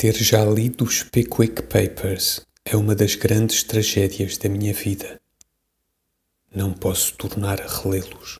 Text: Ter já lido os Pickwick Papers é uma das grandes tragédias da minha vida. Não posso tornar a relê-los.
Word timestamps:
Ter 0.00 0.14
já 0.14 0.42
lido 0.46 0.84
os 0.84 1.02
Pickwick 1.02 1.60
Papers 1.64 2.40
é 2.64 2.74
uma 2.74 2.94
das 2.94 3.16
grandes 3.16 3.62
tragédias 3.62 4.38
da 4.38 4.48
minha 4.48 4.72
vida. 4.72 5.20
Não 6.50 6.72
posso 6.72 7.14
tornar 7.16 7.60
a 7.60 7.66
relê-los. 7.66 8.38